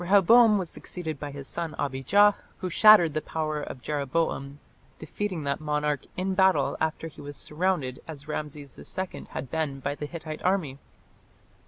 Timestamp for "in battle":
6.17-6.75